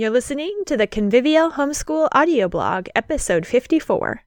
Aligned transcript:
You're 0.00 0.08
listening 0.08 0.62
to 0.64 0.78
the 0.78 0.86
Convivial 0.86 1.50
Homeschool 1.50 2.08
Audio 2.12 2.48
Blog, 2.48 2.86
episode 2.96 3.44
54. 3.44 4.22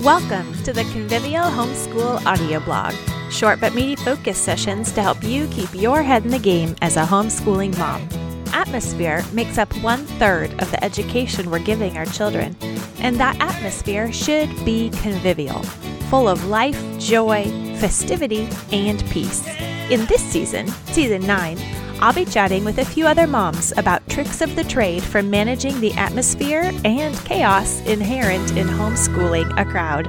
Welcome 0.00 0.54
to 0.62 0.72
the 0.72 0.84
Convivial 0.84 1.44
Homeschool 1.44 2.24
Audio 2.24 2.60
Blog, 2.60 2.94
short 3.30 3.60
but 3.60 3.74
meaty 3.74 3.94
focus 3.96 4.38
sessions 4.38 4.90
to 4.92 5.02
help 5.02 5.22
you 5.22 5.46
keep 5.48 5.68
your 5.74 6.02
head 6.02 6.24
in 6.24 6.30
the 6.30 6.38
game 6.38 6.74
as 6.80 6.96
a 6.96 7.02
homeschooling 7.02 7.76
mom. 7.76 8.08
Atmosphere 8.54 9.22
makes 9.34 9.58
up 9.58 9.70
one 9.82 10.06
third 10.16 10.50
of 10.62 10.70
the 10.70 10.82
education 10.82 11.50
we're 11.50 11.58
giving 11.58 11.98
our 11.98 12.06
children, 12.06 12.56
and 13.00 13.20
that 13.20 13.36
atmosphere 13.38 14.10
should 14.10 14.48
be 14.64 14.88
convivial, 15.02 15.62
full 16.08 16.26
of 16.26 16.46
life, 16.46 16.82
joy, 16.98 17.44
festivity, 17.76 18.48
and 18.72 19.04
peace. 19.10 19.46
In 19.90 20.06
this 20.06 20.22
season, 20.22 20.68
season 20.86 21.26
9, 21.26 21.58
I'll 22.02 22.14
be 22.14 22.24
chatting 22.24 22.64
with 22.64 22.78
a 22.78 22.84
few 22.84 23.06
other 23.06 23.26
moms 23.26 23.74
about 23.76 24.08
tricks 24.08 24.40
of 24.40 24.56
the 24.56 24.64
trade 24.64 25.02
for 25.02 25.22
managing 25.22 25.78
the 25.80 25.92
atmosphere 25.92 26.72
and 26.82 27.14
chaos 27.26 27.82
inherent 27.82 28.56
in 28.56 28.66
homeschooling 28.66 29.52
a 29.60 29.66
crowd. 29.66 30.06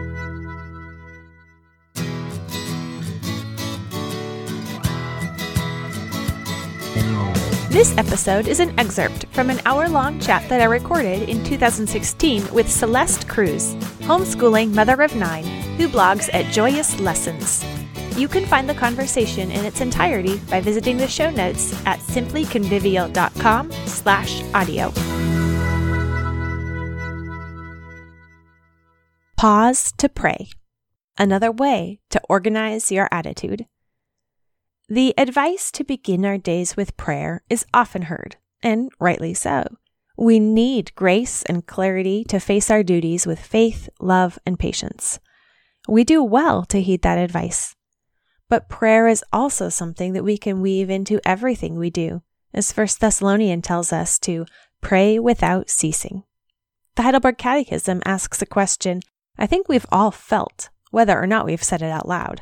This 7.70 7.98
episode 7.98 8.48
is 8.48 8.62
an 8.62 8.78
excerpt 8.80 9.26
from 9.32 9.50
an 9.50 9.60
hour 9.66 9.90
long 9.90 10.18
chat 10.22 10.48
that 10.48 10.62
I 10.62 10.66
recorded 10.66 11.28
in 11.28 11.44
2016 11.44 12.54
with 12.54 12.72
Celeste 12.72 13.28
Cruz, 13.28 13.76
homeschooling 14.02 14.74
mother 14.74 15.02
of 15.02 15.14
nine, 15.16 15.46
who 15.76 15.90
blogs 15.90 16.30
at 16.34 16.54
Joyous 16.54 17.02
Lessons. 17.02 17.66
You 18.22 18.28
can 18.28 18.46
find 18.46 18.70
the 18.70 18.76
conversation 18.76 19.50
in 19.50 19.66
its 19.66 19.82
entirety 19.82 20.38
by 20.48 20.62
visiting 20.62 20.98
the 20.98 21.08
show 21.08 21.32
notes 21.32 21.74
at 21.88 21.98
simplyconvivial.com 22.02 23.72
slash 23.88 24.44
audio. 24.54 24.94
Pause 29.38 29.94
to 29.98 30.08
pray. 30.08 30.52
Another 31.18 31.52
way 31.52 32.00
to 32.12 32.22
organize 32.30 32.92
your 32.92 33.10
attitude. 33.12 33.66
The 34.88 35.16
advice 35.18 35.72
to 35.72 35.84
begin 35.84 36.24
our 36.24 36.38
days 36.38 36.78
with 36.78 36.96
prayer 36.98 37.44
is 37.50 37.66
often 37.74 38.04
heard, 38.04 38.36
and 38.62 38.92
rightly 39.00 39.34
so. 39.34 39.64
We 40.16 40.40
need 40.40 40.94
grace 40.94 41.42
and 41.42 41.66
clarity 41.66 42.24
to 42.26 42.40
face 42.40 42.70
our 42.70 42.84
duties 42.84 43.26
with 43.26 43.40
faith, 43.40 43.90
love, 44.00 44.38
and 44.46 44.60
patience. 44.60 45.20
We 45.88 46.04
do 46.04 46.24
well 46.24 46.66
to 46.66 46.84
heed 46.84 47.02
that 47.02 47.18
advice. 47.18 47.76
But 48.52 48.68
prayer 48.68 49.08
is 49.08 49.24
also 49.32 49.70
something 49.70 50.12
that 50.12 50.26
we 50.26 50.38
can 50.38 50.60
weave 50.60 50.90
into 50.90 51.22
everything 51.24 51.78
we 51.78 51.90
do, 51.90 52.22
as 52.54 52.74
1 52.74 52.86
Thessalonian 53.00 53.62
tells 53.62 53.94
us 53.94 54.20
to 54.20 54.46
pray 54.82 55.18
without 55.18 55.70
ceasing. 55.70 56.24
The 56.98 57.04
Heidelberg 57.04 57.38
Catechism 57.38 58.02
asks 58.04 58.42
a 58.42 58.46
question 58.46 59.04
I 59.38 59.48
think 59.48 59.70
we've 59.70 59.86
all 59.90 60.12
felt, 60.12 60.68
whether 60.90 61.18
or 61.18 61.26
not 61.28 61.46
we've 61.46 61.64
said 61.64 61.82
it 61.82 61.92
out 61.92 62.10
loud. 62.10 62.42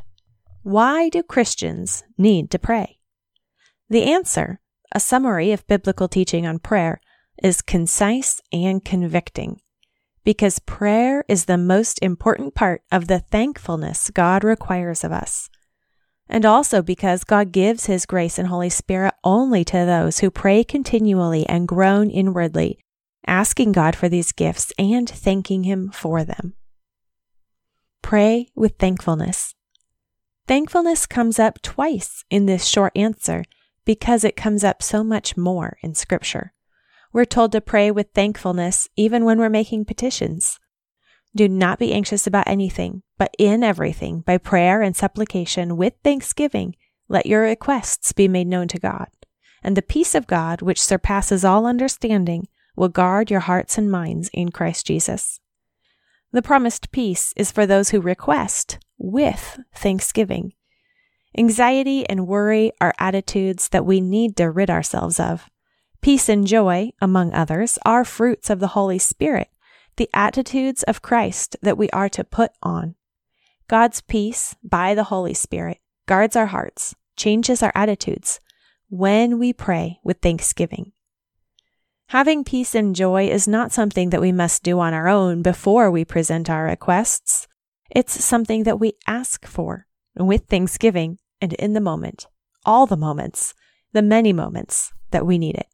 Why 0.63 1.09
do 1.09 1.21
Christians 1.21 2.03
need 2.17 2.49
to 2.49 2.57
pray? 2.57 2.97
The 3.87 4.11
answer, 4.11 4.61
a 4.91 4.99
summary 4.99 5.51
of 5.51 5.67
biblical 5.67 6.07
teaching 6.07 6.47
on 6.47 6.57
prayer, 6.57 7.01
is 7.43 7.61
concise 7.61 8.41
and 8.51 8.83
convicting. 8.83 9.61
Because 10.23 10.57
prayer 10.57 11.23
is 11.27 11.45
the 11.45 11.59
most 11.59 11.99
important 12.01 12.55
part 12.55 12.81
of 12.91 13.07
the 13.07 13.19
thankfulness 13.19 14.09
God 14.09 14.43
requires 14.43 15.03
of 15.03 15.11
us 15.11 15.51
and 16.29 16.45
also 16.45 16.81
because 16.81 17.23
God 17.23 17.51
gives 17.51 17.87
His 17.87 18.05
grace 18.05 18.37
and 18.37 18.47
Holy 18.47 18.69
Spirit 18.69 19.15
only 19.23 19.65
to 19.65 19.77
those 19.77 20.19
who 20.19 20.29
pray 20.29 20.63
continually 20.63 21.45
and 21.47 21.67
groan 21.67 22.09
inwardly, 22.09 22.77
asking 23.25 23.71
God 23.71 23.95
for 23.95 24.07
these 24.07 24.31
gifts 24.31 24.71
and 24.77 25.09
thanking 25.09 25.63
Him 25.63 25.89
for 25.89 26.23
them. 26.23 26.53
Pray 28.03 28.47
with 28.55 28.77
thankfulness. 28.77 29.55
Thankfulness 30.47 31.05
comes 31.05 31.39
up 31.39 31.61
twice 31.61 32.23
in 32.29 32.45
this 32.45 32.65
short 32.65 32.91
answer 32.95 33.43
because 33.85 34.23
it 34.23 34.35
comes 34.35 34.63
up 34.63 34.81
so 34.83 35.03
much 35.03 35.35
more 35.35 35.77
in 35.81 35.95
Scripture. 35.95 36.53
We're 37.11 37.25
told 37.25 37.51
to 37.53 37.61
pray 37.61 37.89
with 37.89 38.11
thankfulness 38.13 38.87
even 38.95 39.25
when 39.25 39.39
we're 39.39 39.49
making 39.49 39.85
petitions. 39.85 40.59
Do 41.35 41.47
not 41.47 41.79
be 41.79 41.93
anxious 41.93 42.25
about 42.25 42.47
anything, 42.47 43.03
but 43.17 43.35
in 43.37 43.63
everything, 43.63 44.21
by 44.21 44.37
prayer 44.37 44.81
and 44.81 44.95
supplication 44.95 45.77
with 45.77 45.93
thanksgiving, 46.03 46.75
let 47.07 47.25
your 47.25 47.41
requests 47.41 48.13
be 48.13 48.27
made 48.27 48.47
known 48.47 48.67
to 48.69 48.79
God. 48.79 49.07
And 49.63 49.75
the 49.77 49.81
peace 49.81 50.15
of 50.15 50.27
God, 50.27 50.61
which 50.61 50.81
surpasses 50.81 51.45
all 51.45 51.65
understanding, 51.65 52.47
will 52.75 52.89
guard 52.89 53.29
your 53.29 53.41
hearts 53.41 53.77
and 53.77 53.91
minds 53.91 54.29
in 54.33 54.51
Christ 54.51 54.87
Jesus. 54.87 55.39
The 56.31 56.41
promised 56.41 56.91
peace 56.91 57.33
is 57.35 57.51
for 57.51 57.65
those 57.65 57.89
who 57.89 58.01
request 58.01 58.79
with 58.97 59.59
thanksgiving. 59.75 60.53
Anxiety 61.37 62.07
and 62.09 62.27
worry 62.27 62.71
are 62.81 62.93
attitudes 62.97 63.69
that 63.69 63.85
we 63.85 64.01
need 64.01 64.35
to 64.37 64.49
rid 64.49 64.69
ourselves 64.69 65.19
of. 65.19 65.49
Peace 66.01 66.29
and 66.29 66.47
joy, 66.47 66.91
among 67.01 67.33
others, 67.33 67.77
are 67.85 68.05
fruits 68.05 68.49
of 68.49 68.59
the 68.59 68.69
Holy 68.69 68.97
Spirit 68.97 69.49
the 69.99 70.09
attitudes 70.13 70.81
of 70.83 71.01
Christ 71.01 71.57
that 71.61 71.77
we 71.77 71.89
are 71.91 72.09
to 72.09 72.23
put 72.23 72.51
on. 72.63 72.95
God's 73.67 73.99
peace 73.99 74.55
by 74.63 74.95
the 74.95 75.03
Holy 75.03 75.33
Spirit 75.33 75.79
guards 76.07 76.37
our 76.37 76.47
hearts, 76.47 76.95
changes 77.17 77.61
our 77.61 77.73
attitudes 77.75 78.39
when 78.87 79.37
we 79.37 79.51
pray 79.51 79.99
with 80.03 80.21
thanksgiving. 80.21 80.93
Having 82.07 82.45
peace 82.45 82.73
and 82.73 82.95
joy 82.95 83.27
is 83.27 83.45
not 83.45 83.73
something 83.73 84.09
that 84.09 84.21
we 84.21 84.31
must 84.31 84.63
do 84.63 84.79
on 84.79 84.93
our 84.93 85.09
own 85.09 85.43
before 85.43 85.91
we 85.91 86.05
present 86.05 86.49
our 86.49 86.63
requests. 86.63 87.47
It's 87.91 88.23
something 88.23 88.63
that 88.63 88.79
we 88.79 88.93
ask 89.05 89.45
for 89.45 89.85
with 90.15 90.45
thanksgiving 90.45 91.19
and 91.41 91.53
in 91.53 91.73
the 91.73 91.81
moment, 91.81 92.25
all 92.65 92.87
the 92.87 92.97
moments, 92.97 93.53
the 93.91 94.01
many 94.01 94.31
moments 94.31 94.93
that 95.11 95.25
we 95.25 95.37
need 95.37 95.55
it. 95.55 95.67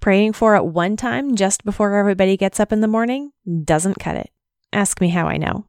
Praying 0.00 0.32
for 0.32 0.54
it 0.54 0.64
one 0.64 0.96
time 0.96 1.34
just 1.34 1.64
before 1.64 1.96
everybody 1.96 2.36
gets 2.36 2.60
up 2.60 2.72
in 2.72 2.80
the 2.80 2.88
morning 2.88 3.32
doesn't 3.64 3.98
cut 3.98 4.16
it. 4.16 4.30
Ask 4.72 5.00
me 5.00 5.08
how 5.08 5.26
I 5.26 5.36
know. 5.36 5.66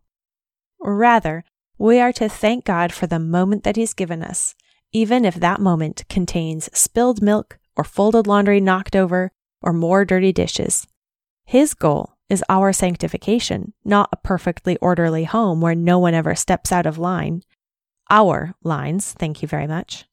Rather, 0.80 1.44
we 1.78 2.00
are 2.00 2.14
to 2.14 2.30
thank 2.30 2.66
God 2.66 2.94
for 2.94 3.08
the 3.08 3.20
moment 3.20 3.64
that 3.64 3.76
He's 3.76 3.94
given 3.94 4.22
us, 4.22 4.54
even 4.92 5.26
if 5.26 5.36
that 5.36 5.60
moment 5.60 6.04
contains 6.10 6.70
spilled 6.78 7.22
milk 7.22 7.58
or 7.76 7.84
folded 7.84 8.28
laundry 8.28 8.60
knocked 8.60 8.96
over 8.96 9.32
or 9.62 9.74
more 9.74 10.06
dirty 10.06 10.32
dishes. 10.32 10.86
His 11.46 11.74
goal 11.74 12.14
is 12.30 12.44
our 12.48 12.72
sanctification, 12.72 13.74
not 13.84 14.10
a 14.12 14.18
perfectly 14.18 14.78
orderly 14.78 15.24
home 15.24 15.62
where 15.62 15.76
no 15.76 15.98
one 15.98 16.14
ever 16.14 16.36
steps 16.36 16.72
out 16.72 16.86
of 16.86 17.00
line. 17.00 17.42
Our 18.10 18.54
lines, 18.64 19.14
thank 19.14 19.42
you 19.42 19.48
very 19.48 19.68
much. 19.68 20.06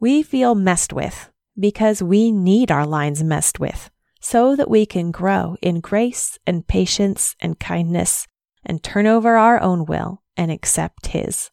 We 0.00 0.22
feel 0.22 0.54
messed 0.54 0.92
with 0.92 1.30
because 1.60 2.02
we 2.02 2.32
need 2.32 2.70
our 2.70 2.86
lines 2.86 3.22
messed 3.22 3.60
with 3.60 3.90
so 4.20 4.54
that 4.54 4.70
we 4.70 4.84
can 4.84 5.10
grow 5.10 5.56
in 5.62 5.80
grace 5.80 6.38
and 6.46 6.66
patience 6.66 7.34
and 7.40 7.58
kindness 7.58 8.26
and 8.64 8.82
turn 8.82 9.06
over 9.06 9.36
our 9.36 9.60
own 9.60 9.86
will 9.86 10.22
and 10.36 10.50
accept 10.50 11.08
His. 11.08 11.50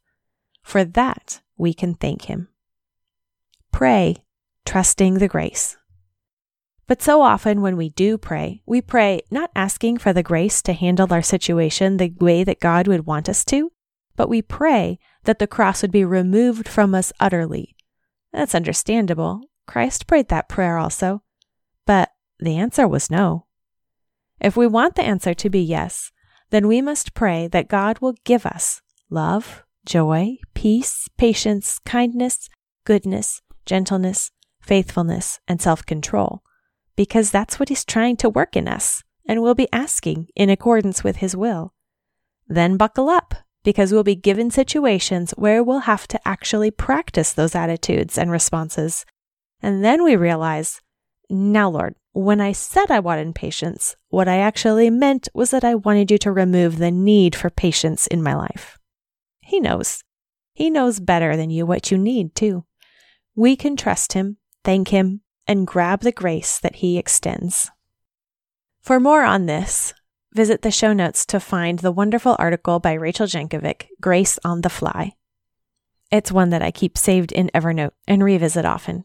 For 0.62 0.84
that, 0.84 1.42
we 1.58 1.74
can 1.74 1.96
thank 1.96 2.24
Him. 2.24 2.50
Pray, 3.72 4.18
trusting 4.66 5.16
the 5.16 5.28
grace. 5.28 5.78
But 6.88 7.02
so 7.02 7.22
often 7.22 7.62
when 7.62 7.76
we 7.76 7.90
do 7.90 8.18
pray, 8.18 8.62
we 8.66 8.82
pray 8.82 9.22
not 9.30 9.52
asking 9.56 9.98
for 9.98 10.14
the 10.14 10.24
grace 10.24 10.62
to 10.64 10.74
handle 10.74 11.12
our 11.12 11.22
situation 11.22 11.98
the 11.98 12.14
way 12.20 12.44
that 12.44 12.62
God 12.62 12.88
would 12.88 13.06
want 13.06 13.28
us 13.28 13.44
to, 13.46 13.72
but 14.16 14.30
we 14.30 14.42
pray 14.42 15.00
that 15.26 15.40
the 15.40 15.48
cross 15.48 15.82
would 15.82 15.92
be 15.92 16.06
removed 16.06 16.68
from 16.68 16.96
us 16.96 17.12
utterly. 17.20 17.76
That's 18.32 18.56
understandable 18.56 19.42
Christ 19.68 20.08
prayed 20.08 20.30
that 20.30 20.50
prayer 20.50 20.78
also, 20.78 21.22
but 21.86 22.12
the 22.40 22.58
answer 22.58 22.88
was 22.88 23.12
no. 23.12 23.46
If 24.40 24.58
we 24.58 24.66
want 24.68 24.96
the 24.96 25.04
answer 25.04 25.34
to 25.34 25.50
be 25.50 25.62
yes, 25.62 26.12
then 26.50 26.68
we 26.68 26.82
must 26.82 27.14
pray 27.14 27.48
that 27.50 27.68
God 27.68 28.00
will 28.00 28.16
give 28.24 28.46
us 28.46 28.82
love, 29.10 29.64
joy, 29.86 30.38
peace, 30.54 31.08
patience, 31.18 31.80
kindness, 31.86 32.50
goodness, 32.86 33.42
gentleness, 33.66 34.32
faithfulness, 34.62 35.40
and 35.48 35.62
self 35.62 35.86
control, 35.86 36.42
because 36.96 37.30
that's 37.30 37.60
what 37.60 37.70
He's 37.70 37.86
trying 37.86 38.16
to 38.18 38.30
work 38.30 38.56
in 38.56 38.68
us 38.68 39.04
and 39.28 39.42
we'll 39.42 39.56
be 39.56 39.68
asking 39.74 40.28
in 40.36 40.50
accordance 40.50 41.04
with 41.04 41.18
His 41.18 41.36
will. 41.36 41.74
Then 42.48 42.78
buckle 42.78 43.10
up, 43.10 43.36
because 43.64 43.92
we'll 43.92 44.04
be 44.04 44.16
given 44.16 44.50
situations 44.50 45.32
where 45.32 45.62
we'll 45.62 45.80
have 45.80 46.08
to 46.08 46.28
actually 46.28 46.72
practice 46.72 47.34
those 47.34 47.54
attitudes 47.54 48.18
and 48.18 48.32
responses 48.32 49.06
and 49.62 49.84
then 49.84 50.04
we 50.04 50.16
realize, 50.16 50.82
now, 51.30 51.70
Lord, 51.70 51.96
when 52.14 52.42
I 52.42 52.52
said 52.52 52.90
I 52.90 53.00
wanted 53.00 53.36
patience, 53.36 53.96
what 54.10 54.28
I 54.28 54.38
actually 54.38 54.90
meant 54.90 55.28
was 55.34 55.52
that 55.52 55.64
I 55.64 55.76
wanted 55.76 56.10
you 56.10 56.18
to 56.20 56.32
remove 56.32 56.78
the 56.78 56.92
need 56.92 57.36
for 57.36 57.50
patience 57.50 58.08
in 58.08 58.24
my 58.24 58.34
life. 58.34 58.80
He 59.42 59.60
knows. 59.60 60.04
He 60.54 60.70
knows 60.70 61.00
better 61.00 61.38
than 61.38 61.50
you 61.50 61.66
what 61.66 61.92
you 61.92 61.98
need, 61.98 62.34
too. 62.34 62.66
We 63.36 63.56
can 63.56 63.76
trust 63.76 64.14
Him, 64.14 64.38
thank 64.64 64.88
Him, 64.88 65.22
and 65.46 65.68
grab 65.68 66.02
the 66.02 66.12
grace 66.12 66.60
that 66.60 66.78
He 66.78 66.98
extends. 66.98 67.70
For 68.82 69.00
more 69.00 69.24
on 69.24 69.46
this, 69.46 69.94
visit 70.34 70.62
the 70.62 70.72
show 70.72 70.94
notes 70.94 71.26
to 71.28 71.40
find 71.40 71.80
the 71.80 71.92
wonderful 71.92 72.36
article 72.40 72.80
by 72.80 72.94
Rachel 72.94 73.28
Jankovic, 73.28 73.88
Grace 74.02 74.40
on 74.44 74.62
the 74.62 74.70
Fly. 74.70 75.14
It's 76.10 76.32
one 76.32 76.50
that 76.50 76.62
I 76.62 76.72
keep 76.72 76.98
saved 76.98 77.32
in 77.32 77.52
Evernote 77.54 77.92
and 78.08 78.24
revisit 78.24 78.66
often. 78.66 79.04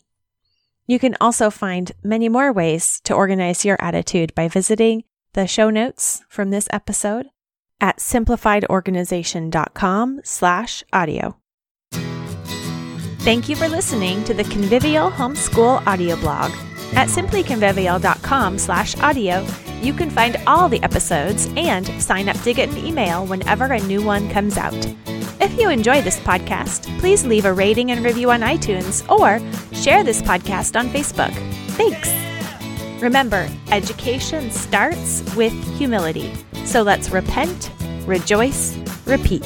You 0.86 0.98
can 0.98 1.16
also 1.20 1.50
find 1.50 1.92
many 2.02 2.28
more 2.28 2.52
ways 2.52 3.00
to 3.04 3.14
organize 3.14 3.64
your 3.64 3.80
attitude 3.80 4.34
by 4.34 4.48
visiting 4.48 5.04
the 5.34 5.46
show 5.46 5.70
notes 5.70 6.24
from 6.28 6.50
this 6.50 6.66
episode 6.70 7.30
at 7.80 7.98
simplifiedorganization.com 7.98 10.20
slash 10.24 10.82
audio. 10.92 11.36
Thank 13.20 13.48
you 13.48 13.56
for 13.56 13.68
listening 13.68 14.24
to 14.24 14.34
the 14.34 14.44
Convivial 14.44 15.10
Homeschool 15.10 15.86
audio 15.86 16.16
blog. 16.16 16.50
At 16.94 17.08
simplyconvivial.com 17.08 18.58
slash 18.58 18.98
audio, 18.98 19.46
you 19.80 19.92
can 19.92 20.10
find 20.10 20.36
all 20.46 20.68
the 20.68 20.82
episodes 20.82 21.48
and 21.56 21.86
sign 22.02 22.28
up 22.28 22.36
to 22.42 22.52
get 22.52 22.68
an 22.68 22.84
email 22.84 23.24
whenever 23.26 23.66
a 23.66 23.80
new 23.82 24.02
one 24.02 24.28
comes 24.30 24.58
out. 24.58 24.74
If 25.52 25.58
you 25.58 25.68
enjoy 25.68 26.00
this 26.00 26.18
podcast, 26.18 26.88
please 26.98 27.26
leave 27.26 27.44
a 27.44 27.52
rating 27.52 27.90
and 27.90 28.02
review 28.02 28.30
on 28.30 28.40
iTunes 28.40 29.06
or 29.10 29.38
share 29.76 30.02
this 30.02 30.22
podcast 30.22 30.80
on 30.80 30.88
Facebook. 30.88 31.30
Thanks. 31.72 32.10
Remember, 33.02 33.46
education 33.70 34.50
starts 34.50 35.22
with 35.36 35.52
humility. 35.76 36.32
So 36.64 36.80
let's 36.80 37.10
repent, 37.10 37.70
rejoice, 38.06 38.78
repeat. 39.04 39.44